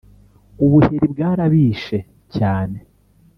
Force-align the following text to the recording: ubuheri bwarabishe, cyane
ubuheri 0.63 1.07
bwarabishe, 1.13 1.97
cyane 2.35 2.77